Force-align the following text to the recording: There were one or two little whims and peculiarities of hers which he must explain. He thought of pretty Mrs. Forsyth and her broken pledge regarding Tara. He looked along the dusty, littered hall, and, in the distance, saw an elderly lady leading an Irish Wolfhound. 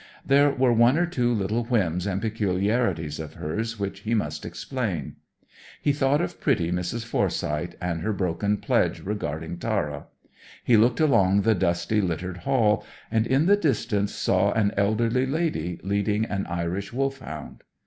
There 0.25 0.49
were 0.49 0.73
one 0.73 0.97
or 0.97 1.05
two 1.05 1.31
little 1.31 1.65
whims 1.65 2.07
and 2.07 2.23
peculiarities 2.23 3.19
of 3.19 3.35
hers 3.35 3.77
which 3.77 3.99
he 3.99 4.15
must 4.15 4.47
explain. 4.47 5.17
He 5.79 5.93
thought 5.93 6.21
of 6.21 6.41
pretty 6.41 6.71
Mrs. 6.71 7.05
Forsyth 7.05 7.75
and 7.79 8.01
her 8.01 8.11
broken 8.11 8.57
pledge 8.57 9.01
regarding 9.01 9.59
Tara. 9.59 10.07
He 10.63 10.75
looked 10.75 10.99
along 10.99 11.43
the 11.43 11.53
dusty, 11.53 12.01
littered 12.01 12.37
hall, 12.37 12.83
and, 13.11 13.27
in 13.27 13.45
the 13.45 13.55
distance, 13.55 14.11
saw 14.15 14.51
an 14.53 14.73
elderly 14.75 15.27
lady 15.27 15.79
leading 15.83 16.25
an 16.25 16.47
Irish 16.47 16.91
Wolfhound. 16.91 17.61